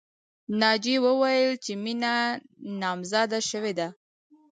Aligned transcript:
ناجیې 0.61 0.99
وویل 1.05 1.51
چې 1.63 1.73
مینه 1.83 2.15
نامزاده 2.81 3.39
شوې 3.49 3.73
ده 3.79 3.87